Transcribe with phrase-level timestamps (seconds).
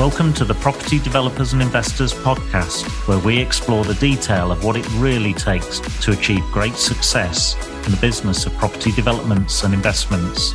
[0.00, 4.74] Welcome to the Property Developers and Investors podcast, where we explore the detail of what
[4.74, 10.54] it really takes to achieve great success in the business of property developments and investments.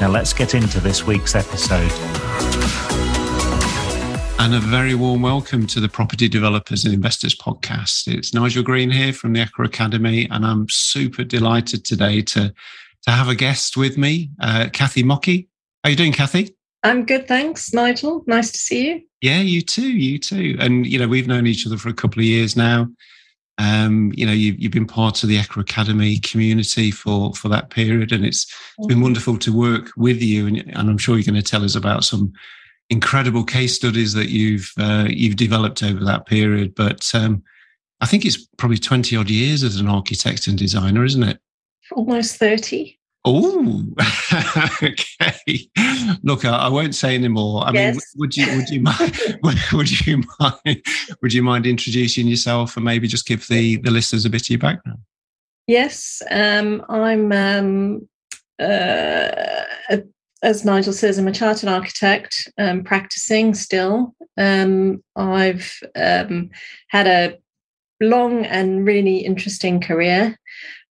[0.00, 1.90] Now, let's get into this week's episode.
[4.38, 8.06] And a very warm welcome to the Property Developers and Investors podcast.
[8.06, 12.54] It's Nigel Green here from the Equa Academy, and I'm super delighted today to,
[13.02, 15.48] to have a guest with me, uh, Kathy Mockey.
[15.82, 16.54] How are you doing, Kathy?
[16.82, 18.24] I'm good, thanks, Nigel.
[18.26, 19.02] Nice to see you.
[19.20, 19.92] Yeah, you too.
[19.92, 20.56] You too.
[20.60, 22.88] And you know, we've known each other for a couple of years now.
[23.58, 27.70] Um, you know, you, you've been part of the Equa Academy community for for that
[27.70, 28.46] period, and it's,
[28.78, 30.46] it's been wonderful to work with you.
[30.46, 32.32] And, and I'm sure you're going to tell us about some
[32.90, 36.74] incredible case studies that you've uh, you've developed over that period.
[36.76, 37.42] But um,
[38.00, 41.40] I think it's probably 20 odd years as an architect and designer, isn't it?
[41.92, 42.97] Almost 30.
[43.24, 43.84] Oh,
[44.82, 45.68] okay.
[46.22, 47.66] Look, I, I, won't say anymore.
[47.66, 47.94] I yes.
[47.94, 49.38] mean, would you would you mind
[49.72, 50.86] would you mind
[51.20, 54.50] would you mind introducing yourself and maybe just give the the listeners a bit of
[54.50, 55.00] your background?
[55.66, 58.08] Yes, um, I'm um,
[58.58, 59.98] uh,
[60.42, 64.14] as Nigel says, I'm a chartered architect, um, practicing still.
[64.36, 66.50] Um, I've um,
[66.88, 67.38] had a
[68.00, 70.38] long and really interesting career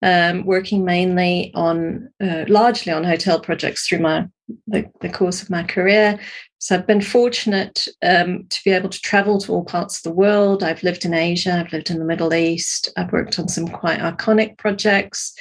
[0.01, 4.27] um, working mainly on uh, largely on hotel projects through my
[4.67, 6.19] the, the, course of my career.
[6.59, 10.15] So I've been fortunate um, to be able to travel to all parts of the
[10.15, 10.63] world.
[10.63, 13.99] I've lived in Asia, I've lived in the Middle East, I've worked on some quite
[13.99, 15.33] iconic projects,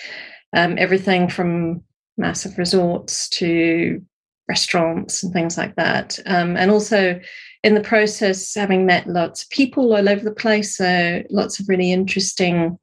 [0.57, 1.85] um, everything from
[2.17, 4.03] massive resorts to
[4.49, 6.19] restaurants and things like that.
[6.27, 7.21] Um, and also
[7.67, 11.69] in the process, having met lots of people all over the place, so lots of
[11.69, 12.79] really interesting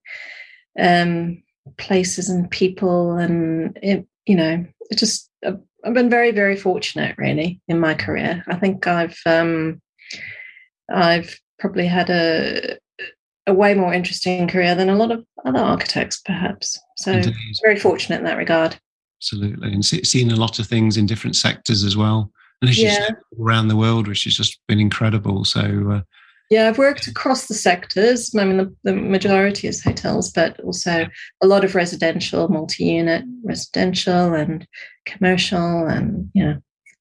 [0.78, 1.42] um,
[1.78, 7.61] places and people and it, you know it just i've been very very fortunate really
[7.67, 8.44] in my career.
[8.48, 9.82] I think i've um
[10.93, 12.77] i've probably had a
[13.48, 16.80] a way more interesting career than a lot of other architects perhaps.
[16.98, 17.36] So Indeed.
[17.61, 18.77] very fortunate in that regard.
[19.20, 19.73] Absolutely.
[19.73, 22.32] And seen a lot of things in different sectors as well
[22.67, 23.09] and yeah.
[23.39, 26.01] around the world which has just been incredible so uh,
[26.53, 28.35] yeah, I've worked across the sectors.
[28.35, 31.07] I mean, the, the majority is hotels, but also
[31.41, 34.67] a lot of residential, multi-unit residential and
[35.07, 36.57] commercial, and yeah.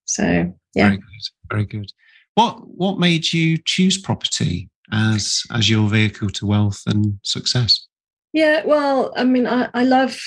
[0.07, 1.93] So yeah, very good, very good.
[2.35, 7.87] What what made you choose property as as your vehicle to wealth and success?
[8.33, 10.19] Yeah, well, I mean, I, I love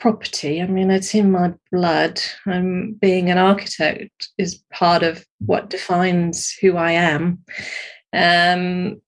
[0.00, 0.60] property.
[0.60, 2.20] I mean, it's in my blood.
[2.46, 7.44] Um, being an architect is part of what defines who I am.
[8.12, 9.00] Um,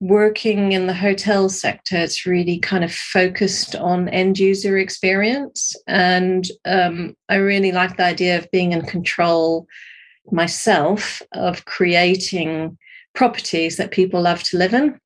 [0.00, 5.76] working in the hotel sector, it's really kind of focused on end user experience.
[5.86, 9.66] And um, I really like the idea of being in control
[10.30, 12.76] myself of creating
[13.14, 14.98] properties that people love to live in.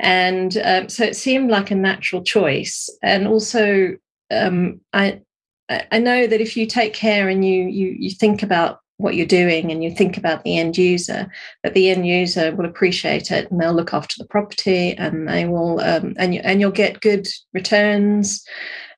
[0.00, 2.88] And um, so it seemed like a natural choice.
[3.02, 3.96] And also,
[4.30, 5.20] um, I
[5.68, 9.26] I know that if you take care and you you you think about what you're
[9.26, 11.30] doing and you think about the end user
[11.62, 15.46] that the end user will appreciate it and they'll look after the property and they
[15.46, 18.44] will um, and you, and you'll get good returns.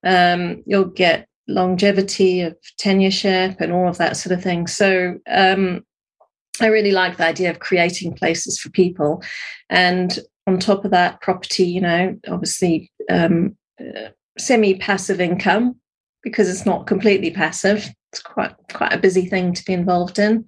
[0.05, 4.67] Um, you'll get longevity of tenureship and all of that sort of thing.
[4.67, 5.85] So um,
[6.61, 9.23] i really like the idea of creating places for people.
[9.71, 14.09] And on top of that property you know obviously um, uh,
[14.39, 15.77] semi passive income
[16.23, 20.45] because it's not completely passive it's quite quite a busy thing to be involved in.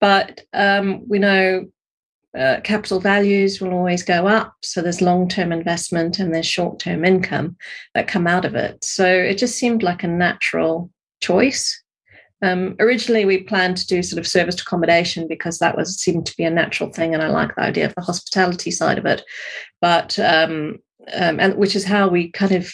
[0.00, 1.66] But um, we know
[2.36, 4.54] uh, capital values will always go up.
[4.62, 7.56] So there's long term investment and there's short term income
[7.94, 8.84] that come out of it.
[8.84, 10.90] So it just seemed like a natural
[11.20, 11.82] choice.
[12.42, 16.36] Um, originally, we planned to do sort of serviced accommodation because that was seemed to
[16.36, 19.22] be a natural thing, and I like the idea of the hospitality side of it.
[19.80, 20.78] But um,
[21.14, 22.72] um, and which is how we kind of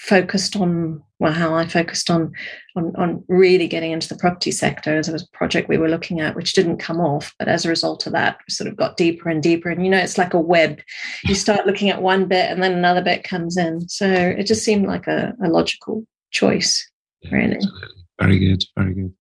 [0.00, 2.32] focused on well how I focused on
[2.74, 5.90] on on really getting into the property sector as it was a project we were
[5.90, 7.34] looking at which didn't come off.
[7.38, 9.70] But as a result of that we sort of got deeper and deeper.
[9.70, 10.80] And you know it's like a web.
[11.24, 13.88] You start looking at one bit and then another bit comes in.
[13.88, 16.90] So it just seemed like a, a logical choice
[17.22, 17.56] yeah, really.
[17.56, 17.99] absolutely.
[18.20, 19.12] Very good very good.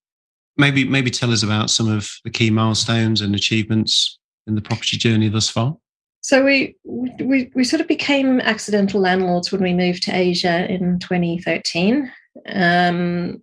[0.58, 4.98] Maybe maybe tell us about some of the key milestones and achievements in the property
[4.98, 5.78] journey thus far.
[6.22, 11.00] So we, we we sort of became accidental landlords when we moved to Asia in
[11.00, 12.12] 2013.
[12.48, 13.42] Um,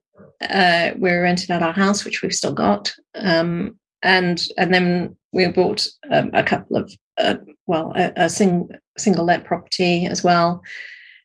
[0.48, 5.46] uh, we rented out our house, which we've still got, um, and and then we
[5.46, 7.36] bought um, a couple of uh,
[7.66, 8.68] well a, a sing,
[8.98, 10.62] single let property as well,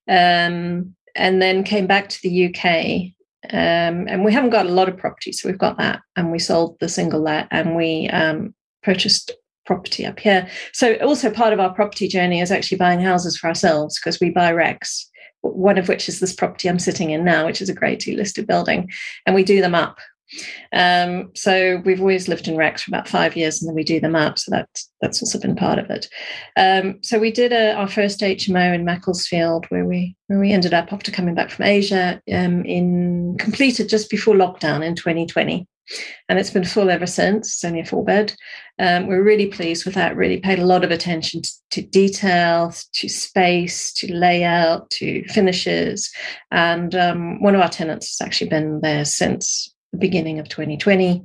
[0.07, 3.13] um, and then came back to the UK
[3.49, 6.39] Um, and we haven't got a lot of property, so we've got that, and we
[6.39, 8.53] sold the single let, and we um,
[8.83, 9.31] purchased
[9.65, 10.47] property up here.
[10.73, 14.29] So also part of our property journey is actually buying houses for ourselves because we
[14.29, 15.09] buy wrecks.
[15.41, 18.15] One of which is this property I'm sitting in now, which is a Grade Two
[18.15, 18.91] listed building,
[19.25, 19.97] and we do them up.
[20.74, 24.00] Um, so we've always lived in wrecks for about five years, and then we do
[24.00, 24.39] them up.
[24.39, 26.07] So that's that's also been part of it.
[26.57, 30.74] Um, so we did a, our first HMO in Macclesfield, where we where we ended
[30.74, 35.68] up after coming back from Asia, um, in completed just before lockdown in 2020.
[36.30, 37.48] And it's been full ever since.
[37.48, 38.33] It's only a four bed.
[38.80, 40.16] Um, we're really pleased with that.
[40.16, 46.12] Really paid a lot of attention to, to detail, to space, to layout, to finishes.
[46.50, 51.23] And um, one of our tenants has actually been there since beginning of 2020,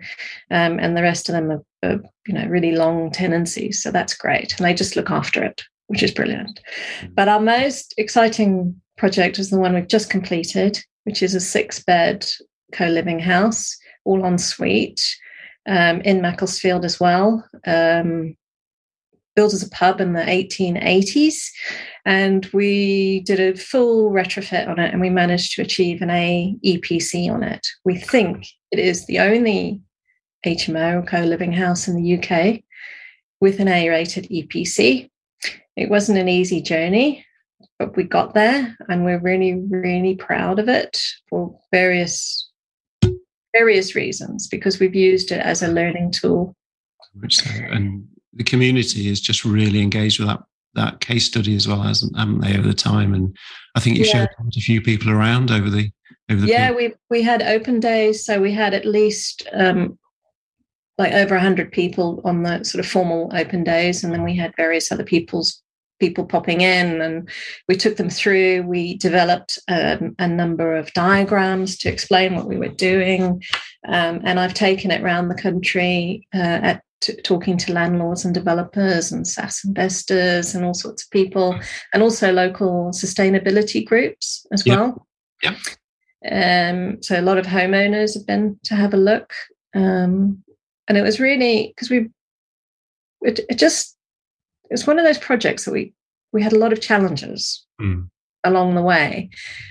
[0.51, 3.83] um, and the rest of them are, are, you know really long tenancies.
[3.83, 6.61] So that's great, and they just look after it, which is brilliant.
[7.01, 7.15] Mm.
[7.15, 12.27] But our most exciting project is the one we've just completed, which is a six-bed
[12.73, 15.03] co-living house, all en suite,
[15.67, 17.45] um, in Macclesfield as well.
[17.67, 18.37] Um,
[19.37, 21.37] built as a pub in the 1880s.
[22.05, 26.57] And we did a full retrofit on it and we managed to achieve an A
[26.65, 27.67] EPC on it.
[27.85, 29.81] We think it is the only
[30.45, 32.63] HMO co living house in the UK
[33.41, 35.11] with an A rated EPC.
[35.77, 37.27] It wasn't an easy journey,
[37.79, 40.99] but we got there and we're really, really proud of it
[41.29, 42.51] for various
[43.57, 46.55] various reasons because we've used it as a learning tool.
[47.73, 48.07] And
[48.37, 50.43] the community is just really engaged with that
[50.75, 53.15] that case study as well, hasn't haven't they over the time?
[53.15, 53.37] And
[53.75, 54.13] I think you yeah.
[54.13, 55.91] showed quite a few people around over the
[56.31, 56.95] over the yeah period.
[57.11, 59.99] we we had open days, so we had at least um,
[60.99, 64.55] like over hundred people on the sort of formal open days, and then we had
[64.57, 65.63] various other people's
[65.99, 67.27] people popping in and
[67.69, 72.59] we took them through we developed um, a number of diagrams to explain what we
[72.59, 73.43] were doing
[73.89, 79.13] um, and i've taken it around the country uh, at talking to landlords and developers
[79.13, 81.59] and SSAS investors and all sorts of people,
[81.93, 85.07] and also local sustainability groups as well.
[85.43, 85.57] Yeah.
[86.31, 89.33] Um, so a lot of homeowners have been to have a look,
[89.75, 90.43] um,
[90.89, 92.09] and it was really because we
[93.23, 93.97] it, it, just
[94.71, 95.93] it's one of those projects that we
[96.33, 98.09] we had a lot of challenges mm.
[98.43, 99.31] along the way,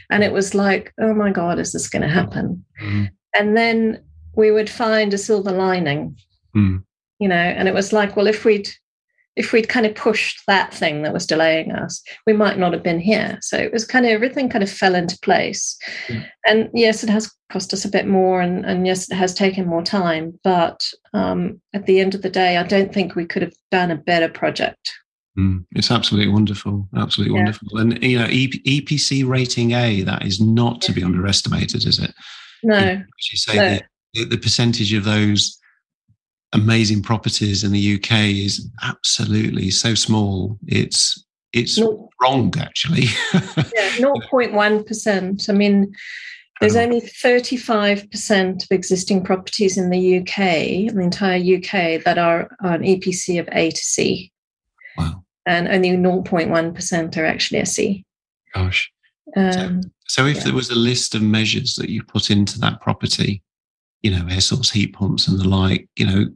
[0.10, 2.64] and it was like, oh my god, is this going to happen?
[2.82, 3.10] Mm.
[3.38, 4.04] And then
[4.36, 6.18] we would find a silver lining.
[6.56, 6.85] Mm
[7.20, 8.70] you know and it was like well if we'd
[9.36, 12.84] if we'd kind of pushed that thing that was delaying us we might not have
[12.84, 13.38] been here.
[13.42, 15.78] So it was kind of everything kind of fell into place.
[16.10, 16.24] Yeah.
[16.48, 19.68] and yes it has cost us a bit more and, and yes it has taken
[19.68, 23.42] more time but um, at the end of the day i don't think we could
[23.42, 24.92] have done a better project.
[25.38, 27.44] Mm, it's absolutely wonderful absolutely yeah.
[27.44, 27.78] wonderful.
[27.78, 32.14] And you know epc rating a that is not to be underestimated is it?
[32.64, 32.80] No.
[32.80, 33.80] You, you say no.
[34.14, 35.60] The, the percentage of those
[36.54, 40.58] amazing properties in the UK is absolutely so small.
[40.68, 41.80] It's it's
[42.22, 43.04] wrong actually.
[43.34, 45.50] yeah, 0.1%.
[45.50, 45.96] I mean,
[46.60, 52.50] there's only 35% of existing properties in the UK, in the entire UK, that are
[52.62, 54.32] on EPC of A to C.
[54.98, 55.24] Wow.
[55.46, 58.06] And only 0.1% are actually a C.
[58.54, 58.92] Gosh.
[59.36, 60.44] Um, so, so, if yeah.
[60.44, 63.44] there was a list of measures that you put into that property,
[64.06, 66.28] you know, air source heat pumps and the like, you know,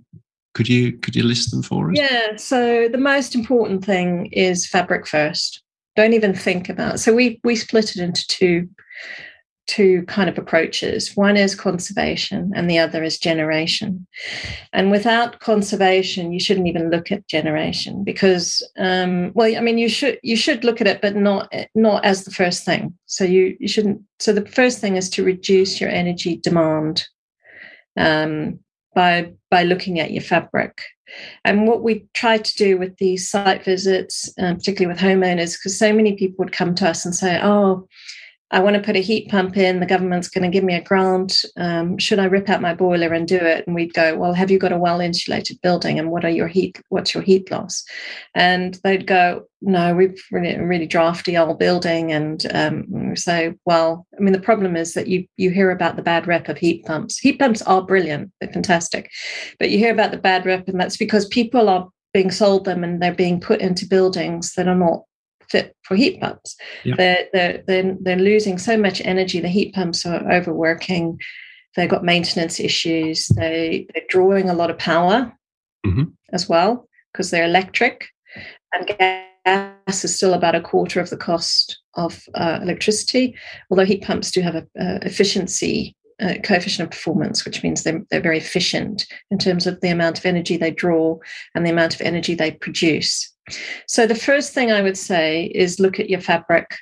[0.56, 1.98] could you could you list them for us?
[2.00, 2.36] Yeah.
[2.36, 5.62] So the most important thing is fabric first.
[5.96, 6.96] Don't even think about.
[6.96, 6.98] It.
[6.98, 8.68] So we we split it into two
[9.68, 11.16] two kind of approaches.
[11.16, 14.08] One is conservation and the other is generation.
[14.74, 19.90] And without conservation, you shouldn't even look at generation because, um, well, I mean, you
[19.90, 22.98] should you should look at it, but not not as the first thing.
[23.06, 24.02] So you you shouldn't.
[24.18, 27.06] So the first thing is to reduce your energy demand
[27.98, 28.60] um,
[28.94, 30.82] by by looking at your fabric.
[31.44, 35.78] And what we try to do with these site visits, um, particularly with homeowners, because
[35.78, 37.88] so many people would come to us and say, "Oh,
[38.52, 39.80] I want to put a heat pump in.
[39.80, 41.46] The government's going to give me a grant.
[41.56, 43.66] Um, should I rip out my boiler and do it?
[43.68, 46.00] And we'd go, well, have you got a well insulated building?
[46.00, 46.82] And what are your heat?
[46.90, 47.84] What's your heat loss?
[48.34, 52.12] And they'd go, no, we've really, really drafty old building.
[52.12, 56.02] And um, say, well, I mean, the problem is that you you hear about the
[56.02, 57.20] bad rep of heat pumps.
[57.20, 59.12] Heat pumps are brilliant; they're fantastic,
[59.60, 62.84] but you hear about the bad rep, and that's because people are being sold them
[62.84, 65.04] and they're being put into buildings that are not
[65.50, 66.56] fit for heat pumps.
[66.84, 66.98] Yep.
[66.98, 69.40] They're, they're, they're, they're losing so much energy.
[69.40, 71.20] The heat pumps are overworking.
[71.76, 73.28] They've got maintenance issues.
[73.28, 75.32] They, they're drawing a lot of power
[75.86, 76.04] mm-hmm.
[76.34, 78.08] as well because they're electric.
[78.74, 78.88] And
[79.46, 83.36] gas is still about a quarter of the cost of uh, electricity,
[83.70, 88.04] although heat pumps do have a, a efficiency uh, coefficient of performance, which means they're,
[88.12, 91.18] they're very efficient in terms of the amount of energy they draw
[91.56, 93.34] and the amount of energy they produce.
[93.88, 96.76] So, the first thing I would say is look at your fabric.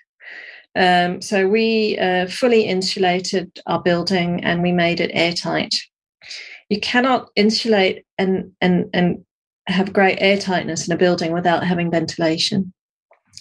[0.75, 5.75] Um, so, we uh, fully insulated our building and we made it airtight.
[6.69, 9.25] You cannot insulate and, and, and
[9.67, 12.73] have great airtightness in a building without having ventilation.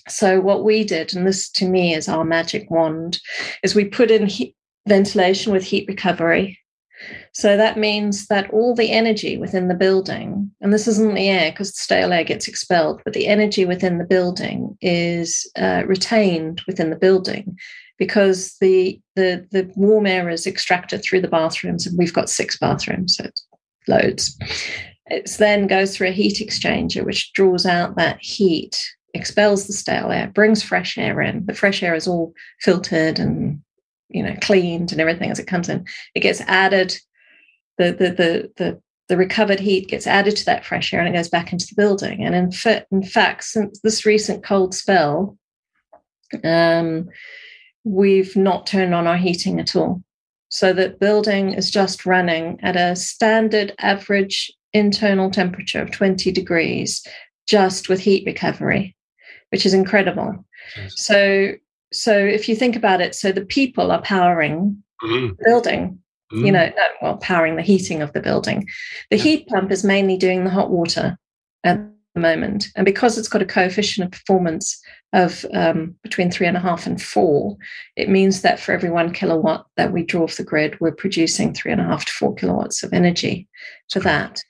[0.08, 3.18] So, what we did, and this to me is our magic wand,
[3.62, 4.30] is we put in
[4.86, 6.58] ventilation with heat recovery.
[7.36, 11.50] So that means that all the energy within the building, and this isn't the air
[11.50, 16.62] because the stale air gets expelled, but the energy within the building is uh, retained
[16.66, 17.58] within the building
[17.98, 22.58] because the, the the warm air is extracted through the bathrooms, and we've got six
[22.58, 23.28] bathrooms, so
[23.86, 24.38] loads.
[25.08, 30.10] It then goes through a heat exchanger, which draws out that heat, expels the stale
[30.10, 31.44] air, brings fresh air in.
[31.44, 33.60] The fresh air is all filtered and
[34.08, 36.96] you know cleaned and everything as it comes in it gets added
[37.78, 41.16] the the the the, the recovered heat gets added to that fresh air and it
[41.16, 42.24] goes back into the building.
[42.24, 45.38] And in, fa- in fact since this recent cold spell
[46.42, 47.08] um,
[47.84, 50.02] we've not turned on our heating at all.
[50.48, 57.06] So that building is just running at a standard average internal temperature of 20 degrees
[57.46, 58.96] just with heat recovery
[59.50, 60.44] which is incredible.
[60.88, 61.52] So
[61.92, 65.28] so if you think about it, so the people are powering mm-hmm.
[65.28, 65.98] the building,
[66.32, 66.46] mm-hmm.
[66.46, 68.66] you know, no, well, powering the heating of the building.
[69.10, 69.22] The yeah.
[69.22, 71.18] heat pump is mainly doing the hot water
[71.64, 71.80] at
[72.14, 72.68] the moment.
[72.76, 74.80] And because it's got a coefficient of performance
[75.12, 77.56] of um, between three and a half and four,
[77.96, 81.52] it means that for every one kilowatt that we draw off the grid, we're producing
[81.52, 83.48] three and a half to four kilowatts of energy
[83.90, 84.42] for that.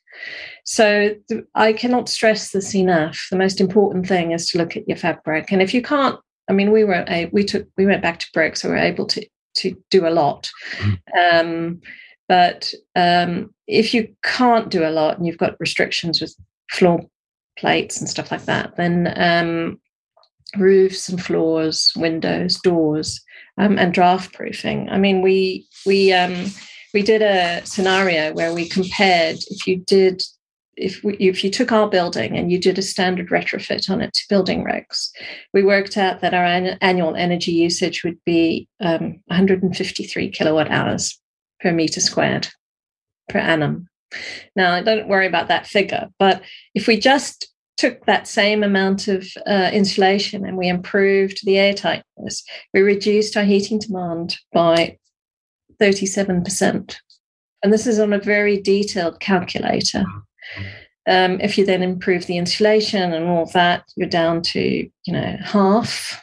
[0.65, 3.27] So th- I cannot stress this enough.
[3.31, 5.53] The most important thing is to look at your fabric.
[5.53, 6.19] And if you can't
[6.49, 8.81] I mean, we were a, we took we went back to brick, so we were
[8.81, 10.51] able to to do a lot.
[10.79, 11.01] Mm.
[11.19, 11.81] Um,
[12.29, 16.35] but um, if you can't do a lot and you've got restrictions with
[16.71, 17.01] floor
[17.59, 19.81] plates and stuff like that, then um,
[20.57, 23.21] roofs and floors, windows, doors,
[23.59, 24.89] um, and draft proofing.
[24.89, 26.47] I mean, we we um,
[26.93, 30.23] we did a scenario where we compared if you did
[30.77, 34.13] if we, if you took our building and you did a standard retrofit on it
[34.15, 35.11] to building regs,
[35.53, 41.21] we worked out that our an, annual energy usage would be um, 153 kilowatt hours
[41.61, 42.49] per meter squared
[43.29, 43.89] per annum.
[44.55, 46.43] Now, don't worry about that figure, but
[46.75, 51.75] if we just took that same amount of uh, insulation and we improved the air
[51.75, 52.43] tightness,
[52.73, 54.97] we reduced our heating demand by
[55.81, 56.97] 37%.
[57.63, 60.05] And this is on a very detailed calculator.
[61.09, 65.13] Um, if you then improve the insulation and all of that, you're down to you
[65.13, 66.23] know half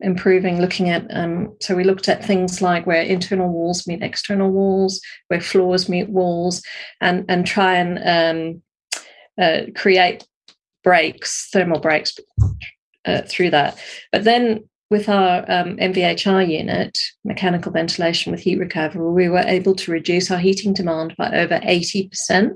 [0.00, 0.60] improving.
[0.60, 5.00] Looking at um, so we looked at things like where internal walls meet external walls,
[5.28, 6.62] where floors meet walls,
[7.00, 8.62] and and try and um,
[9.40, 10.26] uh, create
[10.82, 12.18] breaks, thermal breaks
[13.04, 13.78] uh, through that.
[14.10, 19.74] But then with our um, MVHR unit, mechanical ventilation with heat recovery, we were able
[19.76, 22.52] to reduce our heating demand by over 80%.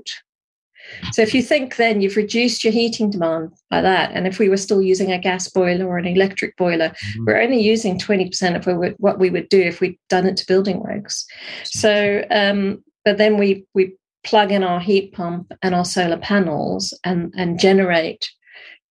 [1.11, 4.49] So if you think then you've reduced your heating demand by that, and if we
[4.49, 7.25] were still using a gas boiler or an electric boiler, mm-hmm.
[7.25, 10.79] we're only using 20% of what we would do if we'd done it to building
[10.79, 11.25] works.
[11.63, 16.93] So, um, but then we we plug in our heat pump and our solar panels
[17.05, 18.29] and, and generate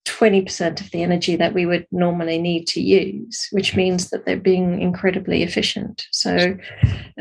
[0.07, 4.37] 20% of the energy that we would normally need to use, which means that they're
[4.37, 6.07] being incredibly efficient.
[6.12, 6.57] So,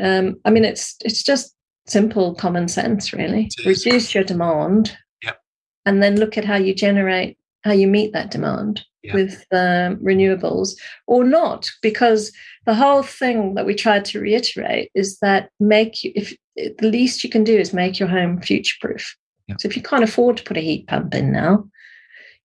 [0.00, 1.55] um, I mean, it's it's just
[1.86, 3.50] simple common sense, really.
[3.64, 5.40] Reduce your demand, yep.
[5.84, 9.14] and then look at how you generate, how you meet that demand yep.
[9.14, 10.74] with um, renewables
[11.06, 12.32] or not, because
[12.64, 17.22] the whole thing that we tried to reiterate is that make you, if the least
[17.22, 19.16] you can do is make your home future proof.
[19.48, 19.60] Yep.
[19.60, 21.68] So if you can't afford to put a heat pump in now,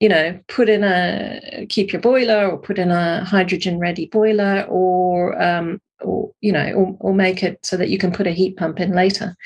[0.02, 4.66] you know, put in a keep your boiler or put in a hydrogen ready boiler
[4.68, 8.32] or um, or you know or, or make it so that you can put a
[8.32, 9.38] heat pump in later.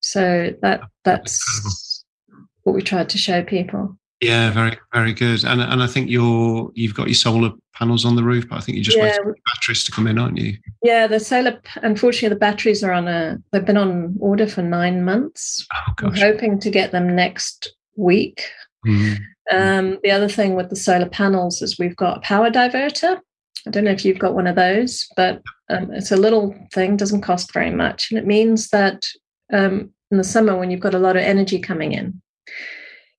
[0.00, 2.04] So that that's
[2.62, 3.98] what we tried to show people.
[4.22, 5.44] Yeah very very good.
[5.44, 8.60] And and i think you're you've got your solar panels on the roof but i
[8.60, 9.04] think you just yeah.
[9.04, 10.56] waiting for batteries to come in aren't you?
[10.82, 15.04] Yeah the solar unfortunately the batteries are on a they've been on order for nine
[15.04, 15.66] months.
[15.74, 16.22] Oh, gosh.
[16.22, 18.42] i'm hoping to get them next week.
[18.86, 19.18] Mm.
[19.50, 23.20] Um, the other thing with the solar panels is we've got a power diverter
[23.66, 26.96] I don't know if you've got one of those, but um, it's a little thing,
[26.96, 28.10] doesn't cost very much.
[28.10, 29.06] And it means that
[29.52, 32.20] um, in the summer, when you've got a lot of energy coming in,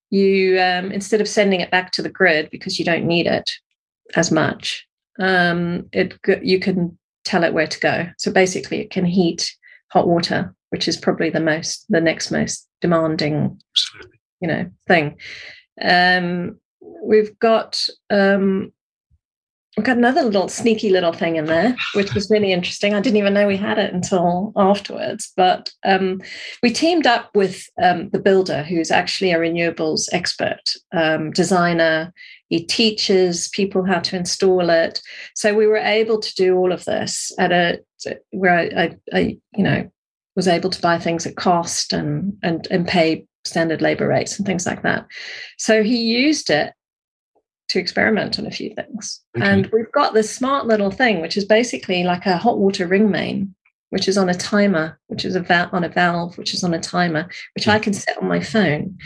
[0.09, 3.51] you, um, instead of sending it back to the grid because you don't need it
[4.15, 4.85] as much,
[5.19, 8.09] um, it you can tell it where to go.
[8.17, 9.55] So basically, it can heat
[9.91, 14.19] hot water, which is probably the most, the next most demanding, Absolutely.
[14.41, 15.17] you know, thing.
[15.79, 18.71] Um, we've got um,
[19.77, 22.93] we've got another little sneaky little thing in there, which was really interesting.
[22.93, 25.31] I didn't even know we had it until afterwards.
[25.37, 26.21] But um,
[26.61, 30.61] we teamed up with um, the builder, who's actually a renewables expert,
[30.91, 32.13] um, designer.
[32.49, 35.01] He teaches people how to install it.
[35.35, 37.79] So we were able to do all of this at a
[38.31, 39.19] where I, I, I
[39.55, 39.89] you know,
[40.35, 44.45] was able to buy things at cost and and and pay standard labor rates and
[44.45, 45.05] things like that.
[45.57, 46.73] So he used it
[47.69, 49.21] to experiment on a few things.
[49.37, 49.47] Okay.
[49.47, 53.09] And we've got this smart little thing, which is basically like a hot water ring
[53.09, 53.55] main,
[53.91, 56.73] which is on a timer, which is a val- on a valve, which is on
[56.73, 58.97] a timer, which I can set on my phone.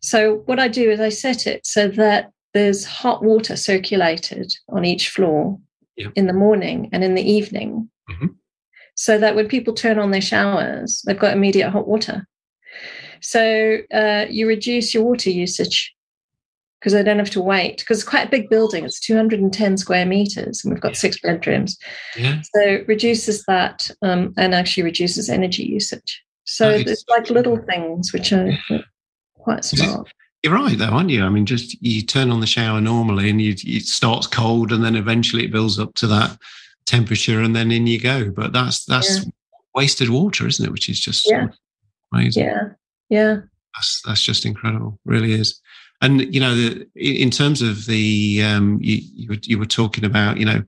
[0.00, 4.84] So what I do is I set it so that there's hot water circulated on
[4.84, 5.58] each floor
[5.96, 6.12] yep.
[6.14, 7.90] in the morning and in the evening.
[8.10, 8.26] Mm-hmm.
[8.96, 12.26] So that when people turn on their showers, they've got immediate hot water.
[13.24, 15.94] So uh, you reduce your water usage
[16.78, 18.84] because I don't have to wait because it's quite a big building.
[18.84, 20.98] It's 210 square meters and we've got yeah.
[20.98, 21.78] six bedrooms.
[22.16, 22.42] Yeah.
[22.42, 26.22] So it reduces that um, and actually reduces energy usage.
[26.44, 28.50] So it's like little things which are
[29.38, 30.12] quite smart.
[30.42, 31.24] You're right, though, aren't you?
[31.24, 34.84] I mean, just you turn on the shower normally and you, it starts cold and
[34.84, 36.38] then eventually it builds up to that
[36.84, 38.28] temperature and then in you go.
[38.28, 39.24] But that's that's
[39.74, 40.70] wasted water, isn't it?
[40.70, 41.32] Which is just
[42.12, 42.44] amazing.
[42.44, 42.68] Yeah.
[43.14, 43.40] Yeah.
[43.74, 44.98] That's that's just incredible.
[45.04, 45.60] Really is.
[46.00, 50.04] And you know, the, in terms of the um, you, you were, you were talking
[50.04, 50.62] about, you know,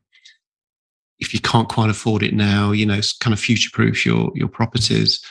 [1.18, 4.48] if you can't quite afford it now, you know, kind of future proof your your
[4.48, 5.24] properties.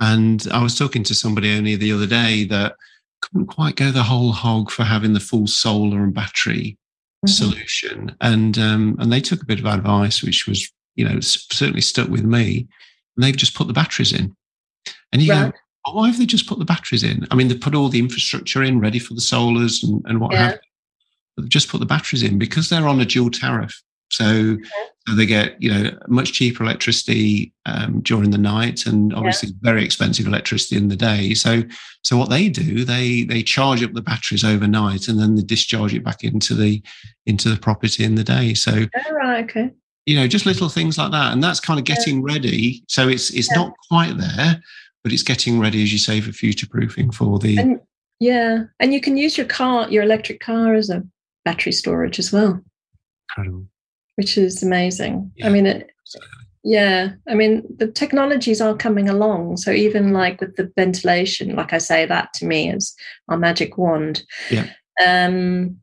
[0.00, 2.76] And I was talking to somebody only the other day that
[3.20, 6.78] couldn't quite go the whole hog for having the full solar and battery
[7.24, 7.28] mm-hmm.
[7.28, 11.82] solution, and um, and they took a bit of advice, which was you know certainly
[11.82, 12.66] stuck with me.
[13.16, 14.34] And they've just put the batteries in,
[15.12, 15.52] and you right.
[15.52, 17.26] go, oh, why have they just put the batteries in?
[17.30, 20.32] I mean, they put all the infrastructure in, ready for the solars and, and what
[20.32, 20.38] yeah.
[20.38, 20.58] have you.
[21.36, 23.82] But just put the batteries in because they're on a dual tariff.
[24.10, 24.58] So,
[25.08, 29.54] so they get you know much cheaper electricity um, during the night, and obviously yeah.
[29.62, 31.32] very expensive electricity in the day.
[31.32, 31.62] So,
[32.02, 35.94] so what they do, they they charge up the batteries overnight, and then they discharge
[35.94, 36.82] it back into the
[37.24, 38.52] into the property in the day.
[38.52, 39.70] So, oh, right, okay
[40.06, 42.34] you know just little things like that and that's kind of getting yeah.
[42.34, 43.62] ready so it's it's yeah.
[43.62, 44.60] not quite there
[45.02, 47.58] but it's getting ready, as you say, for future proofing for the.
[47.58, 47.80] And,
[48.20, 51.02] yeah, and you can use your car, your electric car, as a
[51.44, 52.62] battery storage as well.
[53.30, 53.66] Incredible.
[54.16, 55.32] Which is amazing.
[55.36, 55.90] Yeah, I mean, it,
[56.64, 59.56] yeah, I mean, the technologies are coming along.
[59.56, 62.94] So even like with the ventilation, like I say, that to me is
[63.28, 64.22] our magic wand.
[64.50, 64.68] Yeah.
[65.04, 65.78] Um,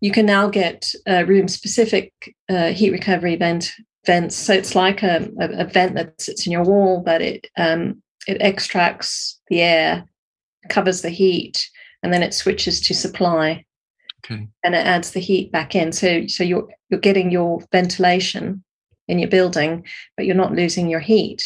[0.00, 2.12] you can now get uh, room specific
[2.48, 3.72] uh, heat recovery vent
[4.06, 4.36] vents.
[4.36, 8.02] So it's like a, a, a, vent that sits in your wall, but it um,
[8.30, 10.04] it extracts the air,
[10.68, 11.68] covers the heat,
[12.02, 13.64] and then it switches to supply.
[14.24, 14.46] Okay.
[14.62, 15.92] And it adds the heat back in.
[15.92, 18.62] So so you're you're getting your ventilation
[19.08, 19.84] in your building,
[20.16, 21.42] but you're not losing your heat.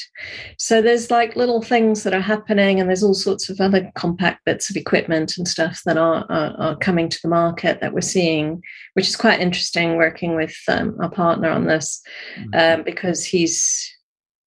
[0.59, 4.44] So there's like little things that are happening, and there's all sorts of other compact
[4.44, 8.01] bits of equipment and stuff that are are, are coming to the market that we're
[8.01, 8.62] seeing,
[8.94, 9.97] which is quite interesting.
[9.97, 12.03] Working with um, our partner on this
[12.37, 12.81] mm-hmm.
[12.81, 13.90] um, because he's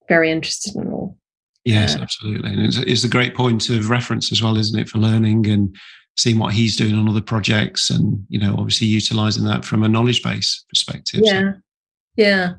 [0.08, 1.17] very interested in all
[1.73, 2.51] Yes, absolutely.
[2.51, 5.75] And it's, it's a great point of reference as well, isn't it, for learning and
[6.15, 9.89] seeing what he's doing on other projects and, you know, obviously utilizing that from a
[9.89, 11.21] knowledge base perspective.
[11.23, 11.39] Yeah.
[11.39, 11.53] So,
[12.15, 12.53] yeah.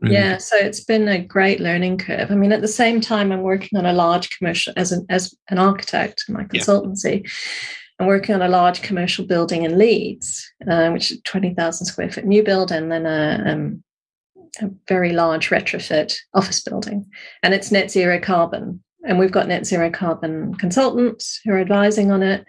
[0.00, 2.30] Really yeah, so it's been a great learning curve.
[2.30, 5.34] I mean, at the same time, I'm working on a large commercial as an as
[5.50, 7.22] an architect in my consultancy.
[7.22, 7.30] Yeah.
[7.98, 12.24] I'm working on a large commercial building in Leeds, uh, which is 20,000 square foot
[12.24, 13.84] new build, and then a um,
[14.60, 17.06] a very large retrofit office building,
[17.42, 18.82] and it's net zero carbon.
[19.06, 22.44] And we've got net zero carbon consultants who are advising on it.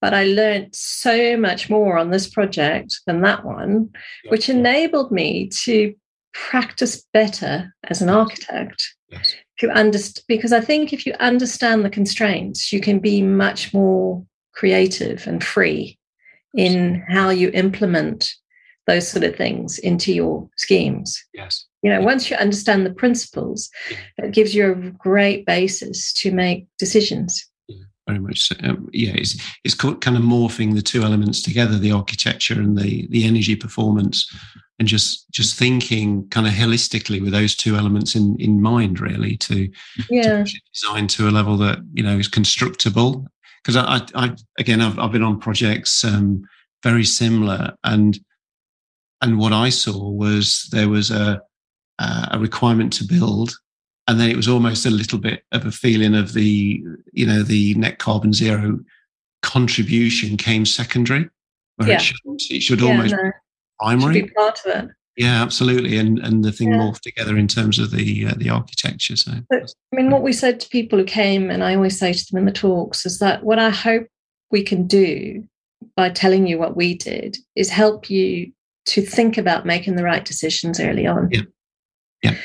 [0.00, 3.90] But I learned so much more on this project than that one,
[4.28, 5.94] which enabled me to
[6.32, 8.94] practice better as an architect.
[9.08, 9.34] Yes.
[9.58, 14.24] To understand, because I think if you understand the constraints, you can be much more
[14.52, 15.98] creative and free
[16.54, 18.32] in how you implement
[18.88, 21.22] those sort of things into your schemes.
[21.34, 21.66] Yes.
[21.82, 23.70] You know, once you understand the principles,
[24.16, 27.46] it gives you a great basis to make decisions.
[27.68, 28.56] Yeah, very much so.
[28.64, 33.06] Um, yeah, it's it's kind of morphing the two elements together, the architecture and the
[33.10, 34.34] the energy performance,
[34.80, 39.36] and just just thinking kind of holistically with those two elements in in mind, really,
[39.36, 39.70] to,
[40.10, 40.42] yeah.
[40.44, 43.24] to design to a level that you know is constructible.
[43.62, 46.42] Because I, I, again, I've I've been on projects um,
[46.82, 48.18] very similar, and
[49.22, 51.40] and what I saw was there was a
[52.00, 53.52] a requirement to build,
[54.06, 56.80] and then it was almost a little bit of a feeling of the
[57.12, 58.78] you know the net carbon zero
[59.42, 61.28] contribution came secondary
[61.76, 61.94] where Yeah.
[61.96, 62.16] it should,
[62.50, 63.32] it should Yeah, almost no, be should
[63.80, 64.90] primary be part of it.
[65.16, 66.78] yeah absolutely and and the thing Yeah.
[66.78, 70.32] morphed together in terms of the uh, the architecture so But- I mean, what we
[70.34, 73.18] said to people who came, and I always say to them in the talks, is
[73.20, 74.06] that what I hope
[74.50, 75.44] we can do
[75.96, 78.52] by telling you what we did is help you
[78.88, 81.28] to think about making the right decisions early on.
[81.30, 81.42] Yeah.
[82.22, 82.36] Yeah.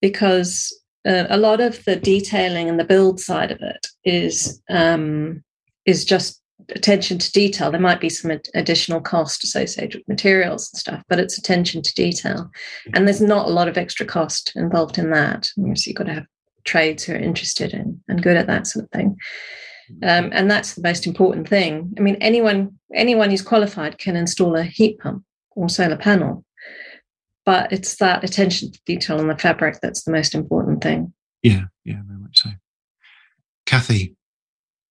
[0.00, 0.74] Because
[1.06, 5.42] uh, a lot of the detailing and the build side of it is um,
[5.86, 7.70] is just attention to detail.
[7.70, 11.82] There might be some ad- additional cost associated with materials and stuff, but it's attention
[11.82, 12.50] to detail.
[12.94, 15.46] And there's not a lot of extra cost involved in that.
[15.46, 16.26] So you've got to have
[16.64, 19.16] trades who are interested in and good at that sort of thing.
[20.02, 21.92] Um, and that's the most important thing.
[21.98, 25.24] I mean, anyone anyone who's qualified can install a heat pump
[25.56, 26.44] or solar panel,
[27.44, 31.12] but it's that attention to detail on the fabric that's the most important thing.
[31.42, 32.50] yeah yeah very much so.
[33.66, 34.16] Kathy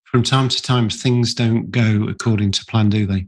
[0.05, 3.27] from time to time things don't go according to plan do they?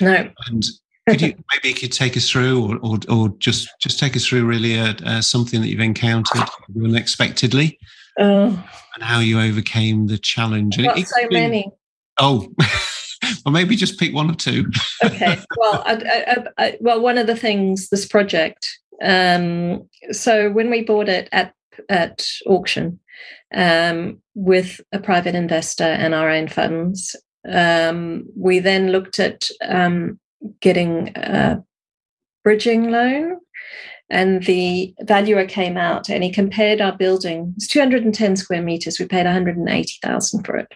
[0.00, 0.62] No, and
[1.08, 4.24] could you maybe you could take us through or or, or just just take us
[4.26, 7.78] through really uh, uh, something that you've encountered unexpectedly
[8.20, 10.78] oh, and how you overcame the challenge.
[10.78, 11.70] It- got so could be- many.
[12.18, 12.48] oh
[13.44, 14.70] well maybe just pick one or two.
[15.04, 15.38] Okay.
[15.56, 15.94] Well I,
[16.26, 18.68] I, I, well one of the things this project
[19.02, 21.54] um so when we bought it at
[21.88, 23.00] at auction
[23.54, 27.16] um with a private investor and our own funds
[27.48, 30.18] um we then looked at um
[30.60, 31.62] getting a
[32.44, 33.38] bridging loan
[34.12, 39.06] and the valuer came out and he compared our building it's 210 square meters we
[39.06, 40.72] paid 180000 for it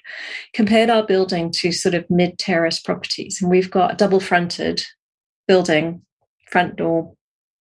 [0.53, 3.41] compared our building to sort of mid terrace properties.
[3.41, 4.85] And we've got a double fronted
[5.47, 6.03] building,
[6.51, 7.15] front door,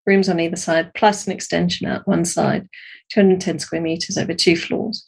[0.06, 2.68] rooms on either side, plus an extension out one side,
[3.10, 5.06] 210 square meters over two floors.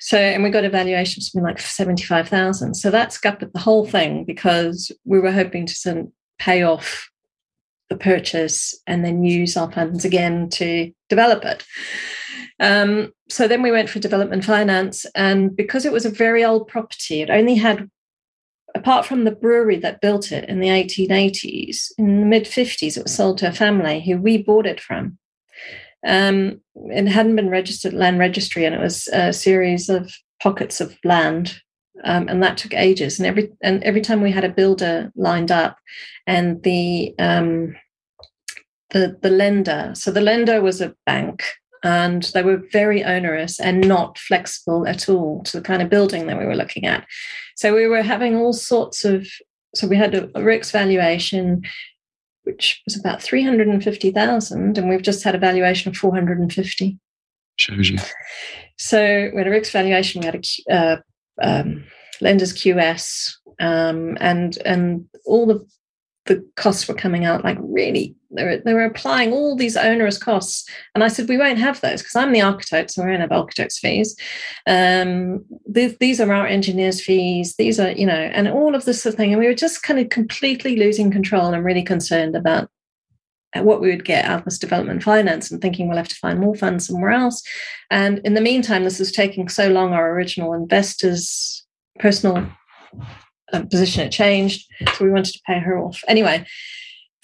[0.00, 2.74] So, and we got a valuation of something like 75,000.
[2.74, 7.10] So that scuppered the whole thing because we were hoping to of pay off
[7.88, 11.64] the purchase and then use our funds again to develop it.
[12.60, 16.66] Um, so then we went for development finance, and because it was a very old
[16.68, 17.88] property, it only had,
[18.74, 23.02] apart from the brewery that built it in the 1880s, in the mid 50s, it
[23.04, 25.18] was sold to a family who we bought it from.
[26.06, 30.96] Um, it hadn't been registered land registry, and it was a series of pockets of
[31.04, 31.60] land.
[32.04, 33.18] Um, and that took ages.
[33.18, 35.78] And every and every time we had a builder lined up,
[36.26, 37.76] and the um,
[38.90, 41.44] the the lender, so the lender was a bank,
[41.82, 46.26] and they were very onerous and not flexible at all to the kind of building
[46.26, 47.06] that we were looking at.
[47.56, 49.26] So we were having all sorts of.
[49.74, 51.62] So we had a, a RICS valuation,
[52.44, 55.96] which was about three hundred and fifty thousand, and we've just had a valuation of
[55.96, 56.98] four hundred and fifty.
[57.56, 57.98] shows you
[58.78, 60.96] So we had a RICS valuation, we had a uh,
[61.42, 61.84] um,
[62.20, 65.66] lender's QS, um, and and all the
[66.28, 70.18] the costs were coming out like really they were, they were applying all these onerous
[70.18, 70.68] costs.
[70.94, 73.32] And i said we won't have those because i'm the architect so we won't have
[73.32, 74.14] architects fees.
[74.66, 79.02] Um, th- these are our engineers fees these are you know and all of this
[79.02, 79.32] sort of thing.
[79.32, 82.70] And we were just kind of completely losing control and I'm really concerned about
[83.64, 86.40] what we would get out of this development finance and thinking we'll have to find
[86.40, 87.42] more funds somewhere else.
[87.90, 91.64] And in the meantime this was taking so long our original investors
[91.98, 92.48] personal
[93.52, 96.02] um, position had changed so we wanted to pay her off.
[96.08, 96.46] Anyway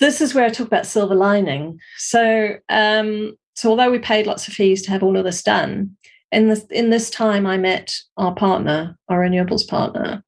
[0.01, 1.79] this is where i talk about silver lining.
[1.99, 5.97] So um so although we paid lots of fees to have all of this done
[6.35, 10.23] in this in this time i met our partner our renewables partner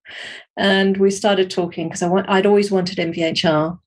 [0.56, 3.78] and we started talking because i want i'd always wanted mvhr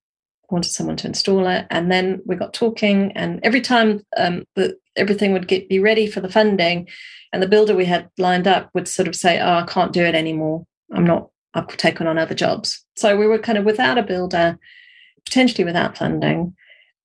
[0.51, 1.65] wanted someone to install it.
[1.69, 6.07] And then we got talking and every time um, the, everything would get be ready
[6.07, 6.87] for the funding
[7.31, 10.03] and the builder we had lined up would sort of say oh i can't do
[10.03, 10.65] it anymore.
[10.93, 12.83] I'm not i've taken on other jobs.
[12.95, 14.57] So we were kind of without a builder
[15.25, 16.55] potentially without funding.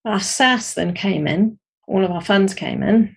[0.05, 1.59] Our SSAS then came in.
[1.87, 3.17] All of our funds came in.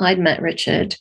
[0.00, 0.96] I'd met richard.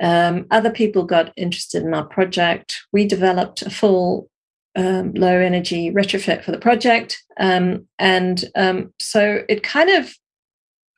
[0.00, 2.82] Um, other people got interested in our project.
[2.92, 4.28] We developed a full
[4.76, 7.22] um, low energy retrofit for the project.
[7.38, 10.14] Um, and um, so it kind of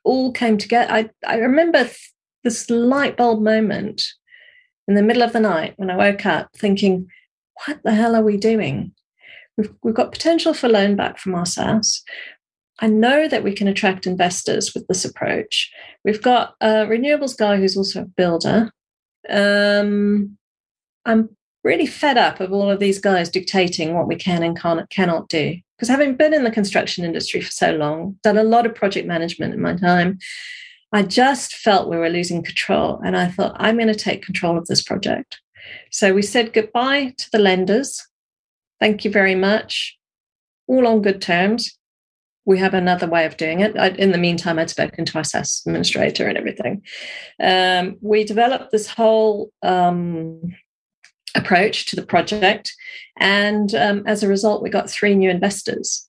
[0.04, 0.92] all came together.
[0.92, 2.12] I, I remember th-
[2.44, 4.02] this light bulb moment
[4.88, 7.08] in the middle of the night when I woke up thinking,
[7.66, 8.92] what the hell are we doing?
[9.56, 12.00] We've, we've got potential for loan back from our SSAS.
[12.80, 15.70] I know that we can attract investors with this approach.
[16.04, 18.70] We've got a renewables guy who's also a builder.
[19.28, 20.38] Um,
[21.04, 24.88] I'm really fed up of all of these guys dictating what we can and can't,
[24.90, 25.56] cannot do.
[25.76, 29.06] Because having been in the construction industry for so long, done a lot of project
[29.06, 30.18] management in my time,
[30.92, 33.00] I just felt we were losing control.
[33.04, 35.40] And I thought, I'm going to take control of this project.
[35.90, 38.06] So we said goodbye to the lenders.
[38.80, 39.96] Thank you very much.
[40.66, 41.76] All on good terms.
[42.44, 43.76] We have another way of doing it.
[43.76, 46.82] I, in the meantime, I'd spoken to our SSAS administrator and everything.
[47.40, 50.54] Um, we developed this whole um,
[51.34, 52.72] approach to the project.
[53.18, 56.08] And um, as a result, we got three new investors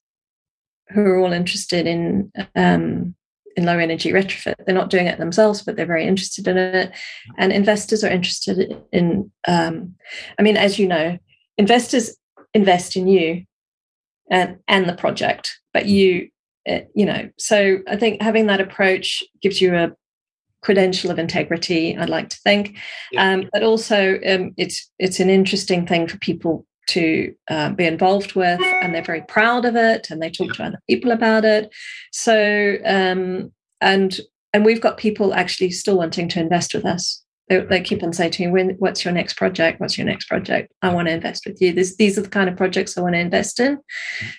[0.90, 3.16] who are all interested in um,
[3.56, 4.56] in low energy retrofit.
[4.66, 6.92] They're not doing it themselves, but they're very interested in it.
[7.38, 9.96] And investors are interested in, um,
[10.38, 11.18] I mean, as you know,
[11.58, 12.16] investors
[12.54, 13.44] invest in you
[14.32, 16.30] and, and the project, but you,
[16.70, 19.92] uh, you know, so I think having that approach gives you a
[20.62, 22.78] credential of integrity, I'd like to think.
[23.12, 23.32] Yeah.
[23.32, 28.34] Um, but also um, it's it's an interesting thing for people to uh, be involved
[28.34, 30.54] with, and they're very proud of it, and they talk yeah.
[30.54, 31.72] to other people about it.
[32.12, 34.20] So, um, and
[34.54, 37.24] and we've got people actually still wanting to invest with us.
[37.50, 39.80] They, they keep on saying to me, when, "What's your next project?
[39.80, 40.72] What's your next project?
[40.82, 41.74] I want to invest with you.
[41.74, 43.80] This, these are the kind of projects I want to invest in."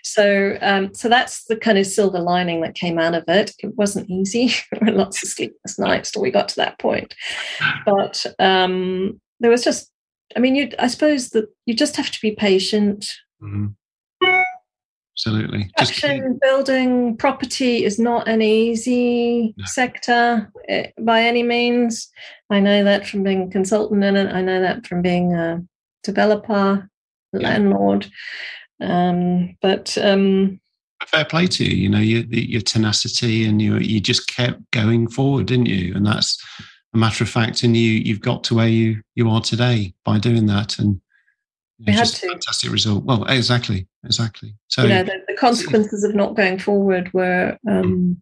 [0.02, 3.52] So, um, so that's the kind of silver lining that came out of it.
[3.58, 4.52] It wasn't easy.
[4.72, 7.14] there were lots of sleepless nights till we got to that point,
[7.84, 9.90] but um, there was just
[10.36, 10.70] I mean, you.
[10.78, 13.06] I suppose that you just have to be patient.
[13.42, 13.66] Mm-hmm.
[15.26, 15.70] Absolutely.
[15.78, 19.64] Action building property is not an easy no.
[19.66, 22.08] sector eh, by any means.
[22.48, 24.32] I know that from being a consultant in it.
[24.32, 25.62] I know that from being a
[26.02, 26.88] developer,
[27.32, 27.40] yeah.
[27.40, 28.10] landlord.
[28.80, 30.60] Um, but um,
[31.06, 31.76] fair play to you.
[31.76, 35.94] You know, your, your tenacity and you you just kept going forward, didn't you?
[35.94, 36.42] And that's
[36.94, 40.18] a matter of fact, and you you've got to where you you are today by
[40.18, 41.00] doing that, and
[41.86, 43.04] we had to fantastic result.
[43.04, 44.54] Well, exactly, exactly.
[44.68, 48.16] So you know, the, the consequences of not going forward were um, mm.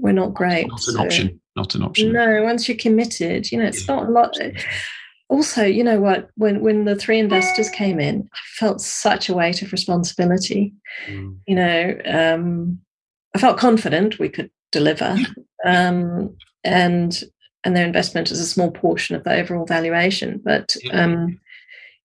[0.00, 0.68] were not great.
[0.68, 1.40] Not an so, option.
[1.56, 2.12] Not an option.
[2.12, 3.94] No, once you're committed, you know, it's yeah.
[3.94, 4.36] not a lot.
[5.28, 6.30] Also, you know what?
[6.36, 10.72] When when the three investors came in, I felt such a weight of responsibility.
[11.06, 11.38] Mm.
[11.46, 12.78] You know, um,
[13.34, 15.16] I felt confident we could deliver,
[15.64, 15.88] yeah.
[15.88, 17.22] um, and
[17.64, 20.40] and their investment is a small portion of the overall valuation.
[20.42, 21.38] But um,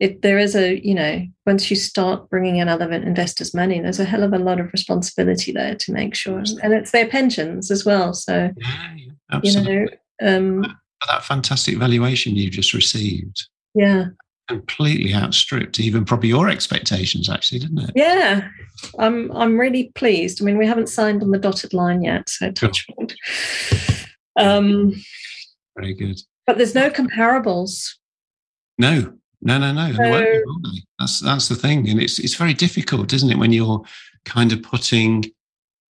[0.03, 4.01] it, there is a, you know, once you start bringing in other investors' money, there's
[4.01, 7.71] a hell of a lot of responsibility there to make sure, and it's their pensions
[7.71, 8.13] as well.
[8.13, 8.95] So, yeah,
[9.31, 9.73] absolutely.
[9.73, 9.87] you
[10.21, 10.75] know, um,
[11.07, 14.07] that fantastic valuation you just received, yeah,
[14.49, 17.91] completely outstripped even probably your expectations, actually, didn't it?
[17.95, 18.49] Yeah,
[18.99, 20.41] I'm I'm really pleased.
[20.41, 23.15] I mean, we haven't signed on the dotted line yet, so touch wood.
[24.37, 25.01] Um,
[25.77, 26.19] very good.
[26.45, 27.93] But there's no comparables.
[28.77, 29.13] No,
[29.43, 29.91] no, no, no.
[29.93, 30.45] So,
[30.99, 33.83] that's that's the thing, and it's it's very difficult, isn't it, when you're
[34.25, 35.25] kind of putting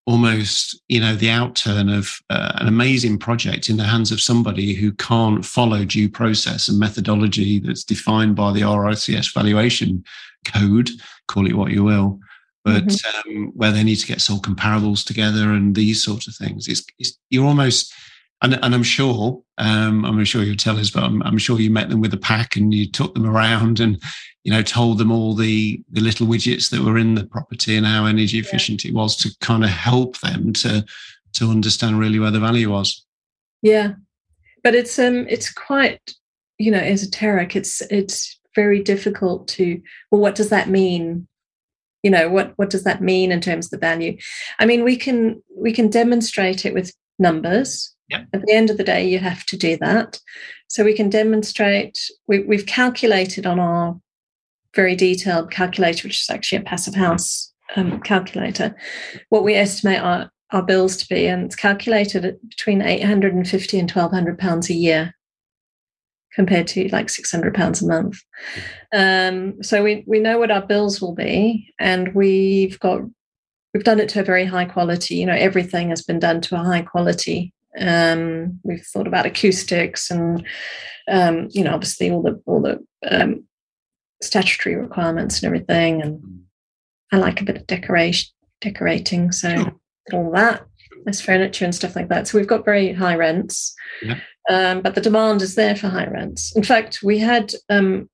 [0.07, 4.75] almost you know the outturn of uh, an amazing project in the hands of somebody
[4.75, 10.03] who can't follow due process and methodology that's defined by the RICS valuation
[10.53, 10.91] code
[11.29, 12.19] call it what you will
[12.65, 13.31] but mm-hmm.
[13.31, 16.85] um, where they need to get sole comparables together and these sorts of things it's,
[16.99, 17.95] it's you're almost
[18.43, 21.71] and, and I'm sure, um, I'm sure you'll tell us, but I'm, I'm, sure you
[21.71, 24.03] met them with a pack and you took them around and,
[24.43, 27.87] you know, told them all the, the little widgets that were in the property and
[27.87, 28.91] how energy efficient yeah.
[28.91, 30.85] it was to kind of help them to,
[31.35, 33.07] to understand really where the value was.
[33.63, 33.93] Yeah.
[34.65, 36.01] But it's, um, it's quite,
[36.59, 37.55] you know, esoteric.
[37.55, 41.29] It's, it's very difficult to, well, what does that mean?
[42.03, 44.17] You know, what, what does that mean in terms of the value?
[44.59, 47.92] I mean, we can, we can demonstrate it with numbers
[48.33, 50.21] At the end of the day, you have to do that.
[50.69, 54.01] So we can demonstrate, we, we've calculated on our
[54.75, 58.75] very detailed calculator, which is actually a passive house um, calculator,
[59.29, 61.27] what we estimate our, our bills to be.
[61.27, 65.15] And it's calculated at between 850 and 1200 pounds a year
[66.35, 68.19] compared to like 600 pounds a month.
[68.95, 73.03] Um, so we, we know what our bills will be and we've got,
[73.75, 76.55] we've done it to a very high quality, you know, everything has been done to
[76.55, 80.45] a high quality um, we've thought about acoustics and
[81.11, 83.45] um, you know obviously all the all the um,
[84.23, 86.03] statutory requirements and everything.
[86.03, 86.43] And
[87.13, 88.31] I like a bit of decoration,
[88.61, 89.79] decorating, so
[90.13, 90.65] all that.
[91.05, 92.29] There's furniture and stuff like that.
[92.29, 94.21] So we've got very high rents, yeah.
[94.49, 96.55] um, but the demand is there for high rents.
[96.55, 98.09] In fact, we had um,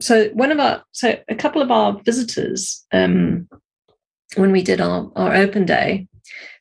[0.00, 3.48] so one of our so a couple of our visitors um,
[4.36, 6.08] when we did our, our open day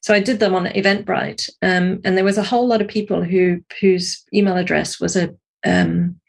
[0.02, 3.24] so I did them on Eventbrite, um, and there was a whole lot of people
[3.24, 5.34] who whose email address was a
[5.66, 6.20] um,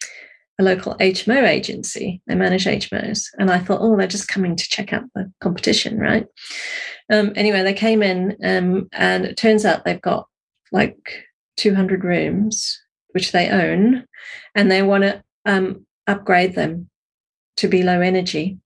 [0.58, 2.20] a local HMO agency.
[2.26, 5.98] They manage HMOs, and I thought, oh, they're just coming to check out the competition,
[5.98, 6.26] right?
[7.10, 10.26] Um, anyway, they came in, um, and it turns out they've got
[10.70, 11.24] like
[11.56, 12.78] 200 rooms,
[13.12, 14.06] which they own,
[14.54, 16.90] and they want to um, upgrade them
[17.56, 18.58] to be low energy.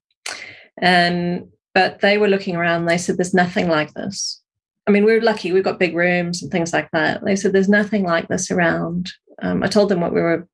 [0.79, 2.87] And but they were looking around.
[2.87, 4.42] They said, "There's nothing like this."
[4.87, 5.53] I mean, we are lucky.
[5.53, 7.25] We've got big rooms and things like that.
[7.25, 10.46] They said, "There's nothing like this around." Um, I told them what we were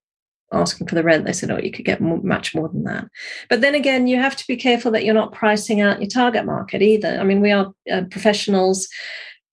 [0.53, 1.25] asking for the rent.
[1.25, 3.09] They said, "Oh, you could get more, much more than that."
[3.51, 6.47] But then again, you have to be careful that you're not pricing out your target
[6.47, 7.19] market either.
[7.21, 8.89] I mean, we are uh, professionals,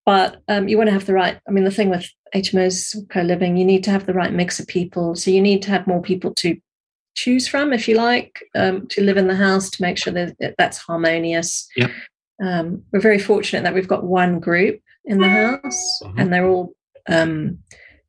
[0.05, 1.39] but um, you want to have the right.
[1.47, 4.67] I mean, the thing with HMOs co-living, you need to have the right mix of
[4.67, 5.15] people.
[5.15, 6.57] So you need to have more people to
[7.15, 10.55] choose from, if you like, um, to live in the house to make sure that
[10.57, 11.67] that's harmonious.
[11.75, 11.91] Yep.
[12.41, 16.19] Um, we're very fortunate that we've got one group in the house, mm-hmm.
[16.19, 16.73] and they're all
[17.07, 17.59] um,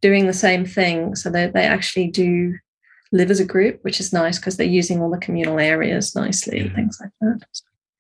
[0.03, 1.15] doing the same thing.
[1.17, 2.55] So they they actually do
[3.13, 6.59] live as a group, which is nice because they're using all the communal areas nicely
[6.59, 6.65] yeah.
[6.65, 7.41] and things like that.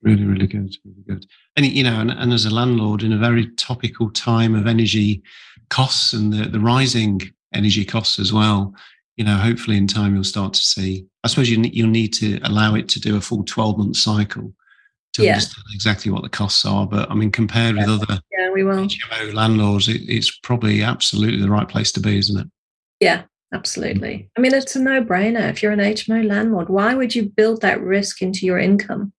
[0.02, 1.26] Really, really good, really good.
[1.56, 5.22] And you know, and, and as a landlord in a very topical time of energy
[5.68, 7.20] costs and the, the rising
[7.52, 8.74] energy costs as well,
[9.16, 11.06] you know, hopefully in time you'll start to see.
[11.24, 14.54] I suppose you you'll need to allow it to do a full twelve month cycle
[15.14, 15.32] to yeah.
[15.32, 16.86] understand exactly what the costs are.
[16.86, 18.76] But I mean, compared with other yeah, we will.
[18.76, 22.46] HMO landlords, it, it's probably absolutely the right place to be, isn't it?
[23.00, 24.14] Yeah, absolutely.
[24.14, 24.26] Mm-hmm.
[24.36, 25.48] I mean, it's a no brainer.
[25.50, 29.12] If you're an HMO landlord, why would you build that risk into your income?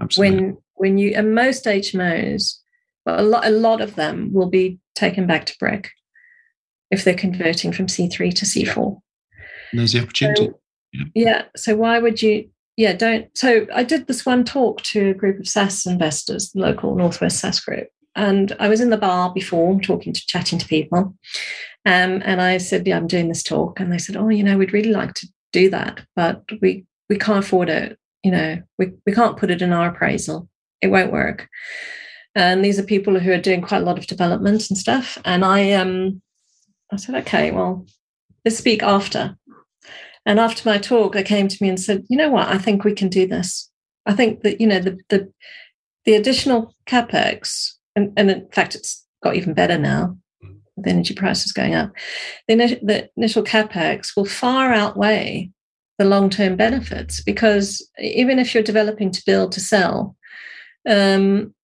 [0.00, 0.36] Absolutely.
[0.36, 2.58] When when you and most HMOs,
[3.06, 5.90] well, a lot a lot of them will be taken back to brick
[6.90, 8.98] if they're converting from C3 to C4.
[9.70, 10.46] And there's the opportunity.
[10.46, 10.60] So,
[10.92, 11.04] yeah.
[11.14, 11.42] yeah.
[11.56, 12.50] So why would you?
[12.76, 13.26] Yeah, don't.
[13.36, 17.42] So I did this one talk to a group of SSAS investors, the local Northwest
[17.42, 21.14] SSAS group, and I was in the bar before talking to chatting to people,
[21.84, 24.56] um, and I said, "Yeah, I'm doing this talk," and they said, "Oh, you know,
[24.56, 27.98] we'd really like to do that, but we we can't afford it.
[28.22, 30.48] You know, we we can't put it in our appraisal.
[30.80, 31.48] It won't work."
[32.34, 35.18] And these are people who are doing quite a lot of development and stuff.
[35.24, 36.22] And I um
[36.92, 37.86] I said, okay, well,
[38.44, 39.36] let's speak after.
[40.24, 42.84] And after my talk, they came to me and said, you know what, I think
[42.84, 43.70] we can do this.
[44.06, 45.32] I think that, you know, the the,
[46.04, 50.16] the additional capex, and, and in fact, it's got even better now
[50.76, 51.92] with energy prices going up.
[52.48, 55.50] The, the initial capex will far outweigh
[55.98, 60.16] the long term benefits because even if you're developing to build to sell,
[60.88, 61.54] um,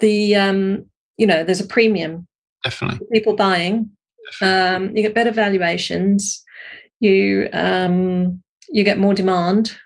[0.00, 2.26] the um, you know there's a premium.
[2.64, 3.90] Definitely, people buying
[4.40, 6.42] um, you get better valuations.
[7.00, 9.76] You um, you get more demand.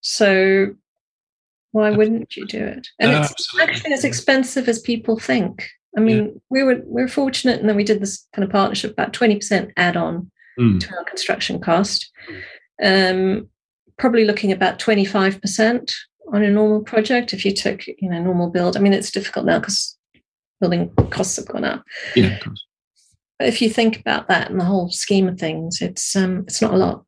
[0.00, 0.74] So
[1.72, 2.88] why wouldn't you do it?
[2.98, 3.72] And no, it's absolutely.
[3.72, 5.68] actually as expensive as people think.
[5.96, 6.32] I mean, yeah.
[6.50, 9.36] we were we were fortunate, and then we did this kind of partnership about twenty
[9.36, 10.80] percent add on mm.
[10.80, 12.10] to our construction cost.
[12.82, 13.48] Um,
[13.98, 15.92] probably looking about twenty five percent
[16.32, 17.32] on a normal project.
[17.32, 19.96] If you took you know normal build, I mean, it's difficult now because
[20.60, 21.84] building costs have gone up.
[22.14, 22.64] Yeah, of course.
[23.38, 26.60] But if you think about that in the whole scheme of things, it's um, it's
[26.60, 27.04] not a lot.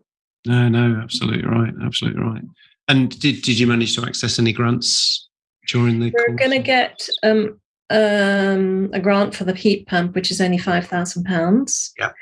[0.47, 2.43] No, no, absolutely right, absolutely right.
[2.89, 5.29] And did did you manage to access any grants
[5.69, 6.13] during the?
[6.15, 10.59] We're going to get um, um, a grant for the heat pump, which is only
[10.59, 11.93] five thousand pounds.
[11.99, 12.13] Yeah,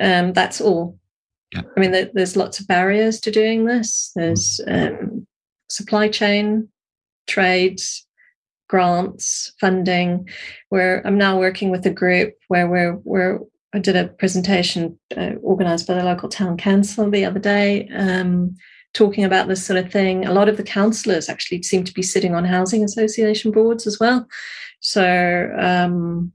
[0.00, 0.98] um, that's all.
[1.54, 4.12] Yeah, I mean, there, there's lots of barriers to doing this.
[4.14, 5.00] There's mm.
[5.00, 5.26] um,
[5.68, 6.68] supply chain,
[7.26, 8.05] trades,
[8.68, 10.28] grants, funding.
[10.68, 13.40] Where I'm now working with a group where we're we're
[13.72, 18.56] I did a presentation uh, organised by the local town council the other day, um,
[18.94, 20.24] talking about this sort of thing.
[20.24, 24.00] A lot of the councillors actually seem to be sitting on housing association boards as
[24.00, 24.26] well.
[24.80, 26.32] So um,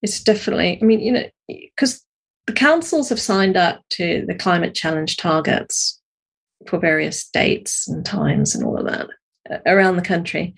[0.00, 2.02] it's definitely, I mean, you know, because
[2.46, 6.00] the councils have signed up to the climate challenge targets
[6.66, 9.08] for various dates and times and all of that
[9.50, 10.54] uh, around the country.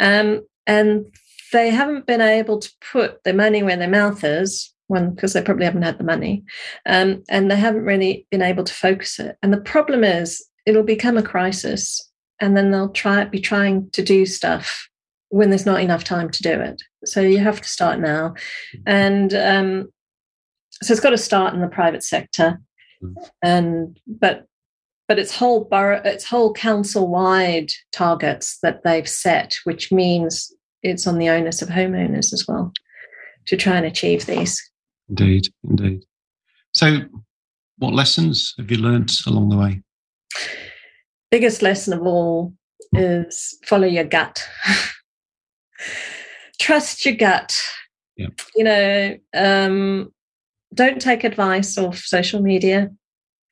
[0.00, 1.06] Um, and
[1.52, 5.42] they haven't been able to put their money where their mouth is, one, because they
[5.42, 6.44] probably haven't had the money,
[6.86, 9.36] um, and they haven't really been able to focus it.
[9.42, 14.02] And the problem is, it'll become a crisis, and then they'll try be trying to
[14.02, 14.88] do stuff
[15.28, 16.82] when there's not enough time to do it.
[17.04, 18.34] So you have to start now,
[18.86, 19.92] and um,
[20.82, 22.60] so it's got to start in the private sector,
[23.02, 23.14] mm.
[23.42, 24.46] and but
[25.12, 30.50] but it's whole borough, it's whole council wide targets that they've set, which means
[30.82, 32.72] it's on the onus of homeowners as well
[33.44, 34.58] to try and achieve these.
[35.10, 36.00] Indeed, indeed.
[36.72, 37.00] So,
[37.76, 39.82] what lessons have you learned along the way?
[41.30, 42.54] Biggest lesson of all
[42.94, 44.48] is follow your gut.
[46.58, 47.60] Trust your gut.
[48.16, 48.28] Yeah.
[48.56, 50.10] You know, um,
[50.72, 52.88] don't take advice off social media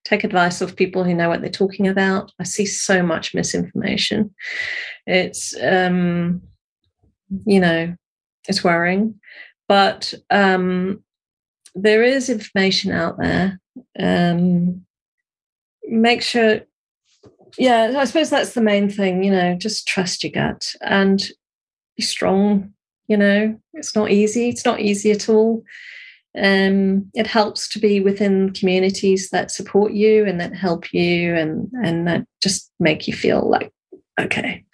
[0.04, 2.32] take advice of people who know what they're talking about.
[2.38, 4.34] I see so much misinformation.
[5.06, 6.42] It's, um,
[7.44, 7.94] you know,
[8.48, 9.20] it's worrying.
[9.68, 11.04] But um,
[11.74, 13.60] there is information out there.
[13.98, 14.84] Um,
[15.84, 16.60] make sure,
[17.58, 21.22] yeah, I suppose that's the main thing, you know, just trust your gut and
[21.96, 22.72] be strong.
[23.06, 24.48] You know, it's not easy.
[24.48, 25.64] It's not easy at all.
[26.38, 31.68] Um, it helps to be within communities that support you and that help you and
[31.82, 33.72] and that just make you feel like
[34.20, 34.64] okay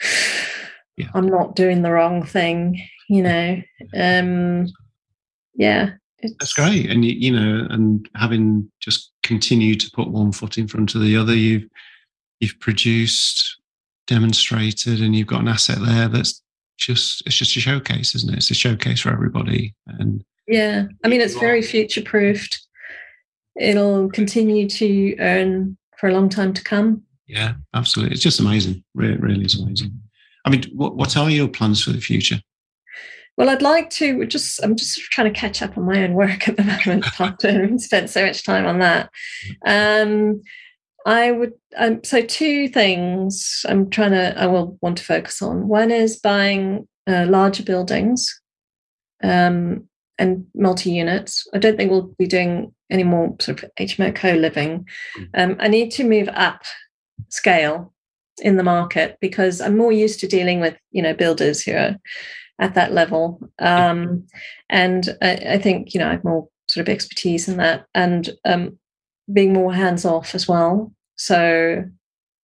[0.99, 1.09] yeah.
[1.15, 2.79] i'm not doing the wrong thing
[3.09, 3.63] you know?
[3.97, 4.67] Um
[5.55, 5.93] yeah
[6.41, 6.91] that's great.
[6.91, 11.03] And you, you know and having just continued to put one foot in front of
[11.03, 11.69] the other you've
[12.41, 13.61] you've produced
[14.07, 16.43] demonstrated and you've got an asset there that's
[16.79, 18.39] just it's just a showcase isn't it?
[18.39, 19.75] It's a showcase for everybody.
[19.87, 20.87] And yeah.
[21.05, 22.67] I mean it's very future proofed
[23.59, 27.03] it'll continue to earn for a long time to come.
[27.27, 28.15] Yeah absolutely.
[28.15, 28.85] It's just amazing.
[28.95, 29.99] Really, really is amazing.
[30.45, 32.41] I mean what, what are your plans for the future?
[33.37, 36.49] Well, I'd like to just, I'm just trying to catch up on my own work
[36.49, 37.05] at the moment.
[37.21, 39.11] After having spent so much time on that.
[39.67, 40.43] Um,
[41.05, 45.69] I would, um, so two things I'm trying to, I will want to focus on.
[45.69, 48.41] One is buying uh, larger buildings.
[49.23, 49.89] Um,
[50.19, 51.47] and multi units.
[51.55, 54.87] I don't think we'll be doing any more sort of HMO co living.
[55.19, 55.29] Mm.
[55.35, 56.63] Um, I need to move up
[57.29, 57.93] scale
[58.43, 61.97] in the market because I'm more used to dealing with, you know, builders who are
[62.59, 63.41] at that level.
[63.59, 64.27] Um,
[64.69, 68.31] and I, I, think, you know, I have more sort of expertise in that and
[68.45, 68.79] um,
[69.33, 70.93] being more hands off as well.
[71.17, 71.85] So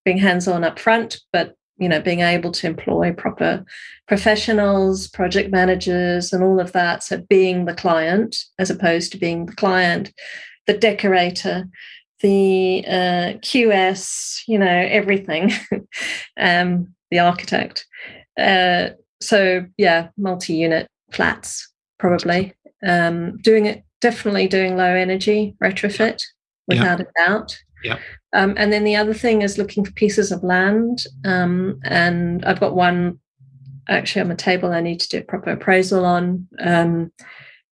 [0.05, 3.65] being hands on up front, but you know, being able to employ proper
[4.09, 7.03] professionals, project managers, and all of that.
[7.03, 10.13] So being the client as opposed to being the client,
[10.67, 11.69] the decorator,
[12.21, 15.53] the uh, QS, you know, everything,
[16.41, 17.87] um, the architect.
[18.39, 22.55] Uh, so yeah, multi-unit flats probably.
[22.85, 26.21] Um, doing it definitely doing low energy retrofit
[26.67, 27.05] without yeah.
[27.07, 27.57] a doubt.
[27.83, 27.99] Yeah.
[28.33, 31.05] Um, and then the other thing is looking for pieces of land.
[31.25, 33.19] Um, and I've got one
[33.89, 37.13] actually on the table I need to do a proper appraisal on um,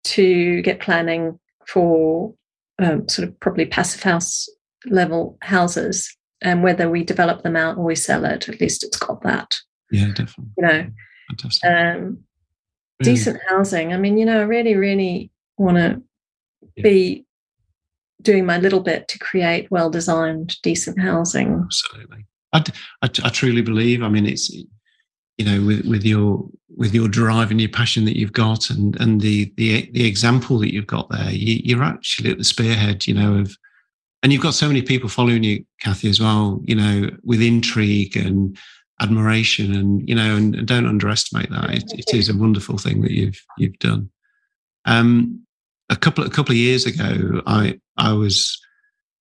[0.03, 2.33] to get planning for
[2.79, 4.47] um, sort of probably passive house
[4.85, 8.97] level houses and whether we develop them out or we sell it, at least it's
[8.97, 9.57] got that.
[9.91, 10.53] Yeah, definitely.
[10.57, 10.87] You know,
[11.29, 11.69] Fantastic.
[11.69, 12.23] Um,
[13.01, 13.93] decent housing.
[13.93, 16.01] I mean, you know, I really, really want to
[16.75, 16.83] yeah.
[16.83, 17.25] be
[18.21, 21.63] doing my little bit to create well designed, decent housing.
[21.65, 22.25] Absolutely.
[22.53, 22.63] I,
[23.01, 26.45] I, I, truly believe, I mean, it's, you know, with, with your,
[26.75, 30.59] with your drive and your passion that you've got and, and the, the, the example
[30.59, 33.57] that you've got there, you, you're actually at the spearhead, you know, of,
[34.23, 38.15] and you've got so many people following you, Cathy, as well, you know, with intrigue
[38.17, 38.57] and,
[39.01, 43.11] admiration and you know and, don't underestimate that it, it is a wonderful thing that
[43.11, 44.09] you've you've done
[44.85, 45.41] um
[45.91, 48.59] a couple a couple of years ago i i was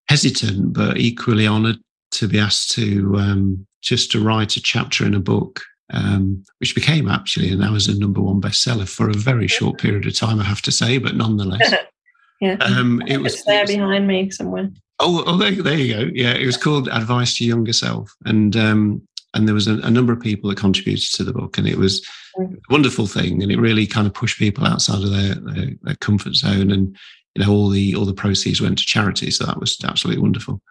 [0.07, 1.77] hesitant but equally honored
[2.11, 5.61] to be asked to um just to write a chapter in a book
[5.91, 9.79] um, which became actually and now is a number one bestseller for a very short
[9.79, 11.73] period of time, I have to say, but nonetheless.
[12.41, 12.57] yeah.
[12.61, 14.69] Um, it was there it was, behind me somewhere.
[14.99, 16.11] Oh, oh there, there, you go.
[16.13, 18.13] Yeah, it was called Advice to Younger Self.
[18.25, 19.01] And um,
[19.33, 21.77] and there was a, a, number of people that contributed to the book and it
[21.77, 22.05] was
[22.39, 25.95] a wonderful thing and it really kind of pushed people outside of their, their, their,
[25.97, 26.97] comfort zone and
[27.35, 30.61] you know all the all the proceeds went to charity so that was absolutely wonderful.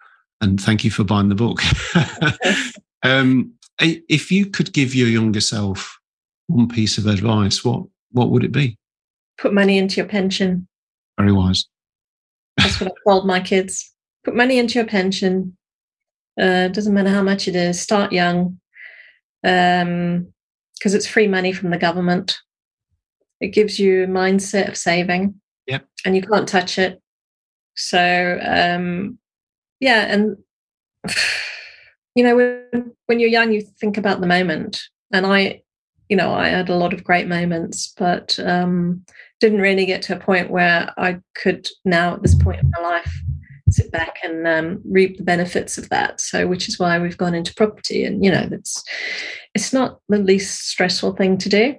[0.41, 1.61] And thank you for buying the book.
[3.03, 5.97] Um, if you could give your younger self
[6.47, 8.77] one piece of advice what what would it be?
[9.37, 10.67] Put money into your pension.
[11.17, 11.65] Very wise.
[12.57, 13.93] That's what i told my kids.
[14.25, 15.55] Put money into your pension
[16.39, 17.79] uh, doesn't matter how much it is.
[17.79, 18.59] Start young,
[19.41, 20.33] because um,
[20.83, 22.37] it's free money from the government.
[23.41, 25.39] It gives you a mindset of saving.
[25.67, 25.85] Yep.
[26.05, 27.01] And you can't touch it.
[27.75, 29.17] So um,
[29.79, 30.37] yeah, and
[32.15, 34.81] you know when when you're young, you think about the moment.
[35.11, 35.61] And I,
[36.09, 39.03] you know, I had a lot of great moments, but um,
[39.39, 42.81] didn't really get to a point where I could now at this point in my
[42.81, 43.21] life
[43.73, 46.21] sit back and um, reap the benefits of that.
[46.21, 48.83] So, which is why we've gone into property, and you know, that's
[49.55, 51.75] it's not the least stressful thing to do,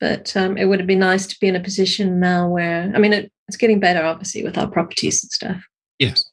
[0.00, 3.12] but um, it would be nice to be in a position now where I mean,
[3.12, 5.62] it, it's getting better, obviously, with our properties and stuff.
[5.98, 6.24] Yes.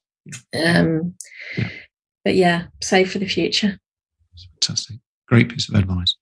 [0.54, 1.16] Um,
[1.58, 1.70] yeah.
[2.24, 3.80] But yeah, save for the future.
[4.54, 4.98] Fantastic.
[5.28, 6.16] Great piece of advice.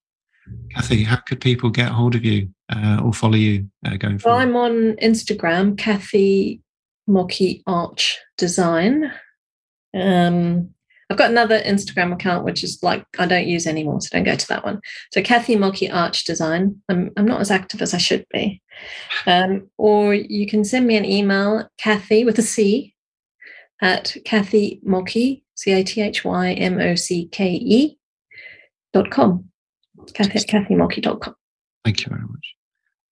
[0.74, 4.36] Cathy, how could people get hold of you uh, or follow you uh, going forward?
[4.36, 6.62] Well, I'm on Instagram, Cathy
[7.08, 9.12] Mocke Arch Design.
[9.94, 10.70] Um,
[11.10, 14.36] I've got another Instagram account, which is like I don't use anymore, so don't go
[14.36, 14.80] to that one.
[15.12, 16.80] So Cathy Mocke Arch Design.
[16.88, 18.60] I'm, I'm not as active as I should be.
[19.26, 22.94] Um, or you can send me an email, Cathy with a C,
[23.80, 27.98] at Cathy Mocke, C A T H Y M O C K E
[28.92, 29.48] dot com.
[30.14, 31.34] Cathy at cathymocke.com.
[31.84, 32.57] Thank you very much.